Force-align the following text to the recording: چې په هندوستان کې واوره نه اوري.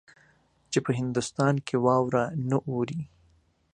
چې 0.71 0.79
په 0.85 0.91
هندوستان 0.99 1.53
کې 1.67 1.75
واوره 1.85 2.23
نه 2.49 2.57
اوري. 2.69 3.01